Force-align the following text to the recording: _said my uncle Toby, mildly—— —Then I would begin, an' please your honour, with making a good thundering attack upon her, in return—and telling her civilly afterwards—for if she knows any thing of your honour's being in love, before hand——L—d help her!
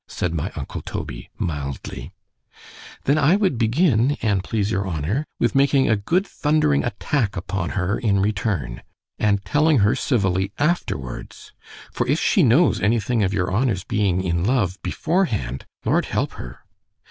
_said 0.11 0.33
my 0.33 0.51
uncle 0.55 0.81
Toby, 0.81 1.29
mildly—— 1.37 2.11
—Then 3.03 3.19
I 3.19 3.35
would 3.35 3.59
begin, 3.59 4.13
an' 4.23 4.41
please 4.41 4.71
your 4.71 4.87
honour, 4.87 5.27
with 5.39 5.53
making 5.53 5.87
a 5.87 5.95
good 5.95 6.25
thundering 6.25 6.83
attack 6.83 7.37
upon 7.37 7.77
her, 7.77 7.99
in 7.99 8.19
return—and 8.19 9.45
telling 9.45 9.77
her 9.77 9.93
civilly 9.93 10.51
afterwards—for 10.57 12.07
if 12.07 12.19
she 12.19 12.41
knows 12.41 12.81
any 12.81 12.99
thing 12.99 13.21
of 13.23 13.31
your 13.31 13.53
honour's 13.53 13.83
being 13.83 14.23
in 14.23 14.43
love, 14.43 14.81
before 14.81 15.25
hand——L—d 15.25 16.07
help 16.07 16.31
her! 16.31 16.61